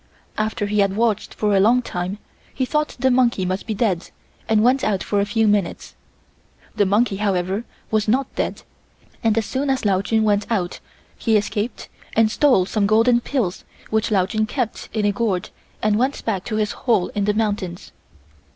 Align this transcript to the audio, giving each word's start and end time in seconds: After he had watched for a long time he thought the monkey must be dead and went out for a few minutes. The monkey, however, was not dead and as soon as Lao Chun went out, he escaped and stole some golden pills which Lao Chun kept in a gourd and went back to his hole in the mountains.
After 0.35 0.65
he 0.65 0.79
had 0.79 0.95
watched 0.95 1.31
for 1.35 1.55
a 1.55 1.59
long 1.59 1.83
time 1.83 2.17
he 2.51 2.65
thought 2.65 2.95
the 2.97 3.11
monkey 3.11 3.45
must 3.45 3.67
be 3.67 3.75
dead 3.75 4.09
and 4.49 4.63
went 4.63 4.83
out 4.83 5.03
for 5.03 5.19
a 5.21 5.27
few 5.27 5.47
minutes. 5.47 5.93
The 6.75 6.87
monkey, 6.87 7.17
however, 7.17 7.65
was 7.91 8.07
not 8.07 8.33
dead 8.33 8.63
and 9.23 9.37
as 9.37 9.45
soon 9.45 9.69
as 9.69 9.85
Lao 9.85 10.01
Chun 10.01 10.23
went 10.23 10.51
out, 10.51 10.79
he 11.19 11.37
escaped 11.37 11.87
and 12.15 12.31
stole 12.31 12.65
some 12.65 12.87
golden 12.87 13.19
pills 13.21 13.63
which 13.91 14.09
Lao 14.09 14.25
Chun 14.25 14.47
kept 14.47 14.89
in 14.91 15.05
a 15.05 15.11
gourd 15.11 15.51
and 15.83 15.99
went 15.99 16.25
back 16.25 16.45
to 16.45 16.55
his 16.55 16.71
hole 16.71 17.09
in 17.09 17.25
the 17.25 17.33
mountains. 17.35 17.91